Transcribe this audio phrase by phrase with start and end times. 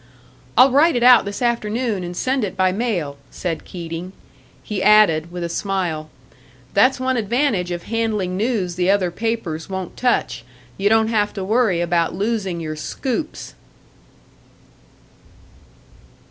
[0.57, 4.13] "I'll write it out this afternoon and send it by mail," said Keating;
[4.63, 6.09] he added, with a smile,
[6.73, 10.43] "That's one advantage of handling news the other papers won't touch
[10.75, 13.53] you don't have to worry about losing your 'scoops'!"